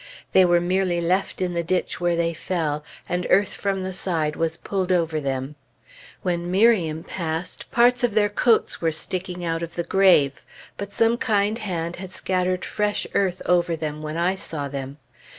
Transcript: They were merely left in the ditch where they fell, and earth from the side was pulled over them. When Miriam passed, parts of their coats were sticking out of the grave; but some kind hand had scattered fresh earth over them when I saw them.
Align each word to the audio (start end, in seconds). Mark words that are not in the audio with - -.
They 0.31 0.45
were 0.45 0.59
merely 0.59 0.99
left 0.99 1.43
in 1.43 1.53
the 1.53 1.63
ditch 1.63 2.01
where 2.01 2.15
they 2.15 2.33
fell, 2.33 2.83
and 3.07 3.27
earth 3.29 3.53
from 3.53 3.83
the 3.83 3.93
side 3.93 4.35
was 4.35 4.57
pulled 4.57 4.91
over 4.91 5.21
them. 5.21 5.53
When 6.23 6.49
Miriam 6.49 7.03
passed, 7.03 7.69
parts 7.69 8.03
of 8.03 8.15
their 8.15 8.27
coats 8.27 8.81
were 8.81 8.91
sticking 8.93 9.45
out 9.45 9.61
of 9.61 9.75
the 9.75 9.83
grave; 9.83 10.43
but 10.75 10.91
some 10.91 11.17
kind 11.17 11.59
hand 11.59 11.97
had 11.97 12.11
scattered 12.11 12.65
fresh 12.65 13.05
earth 13.13 13.43
over 13.45 13.75
them 13.75 14.01
when 14.01 14.17
I 14.17 14.33
saw 14.33 14.67
them. 14.67 14.97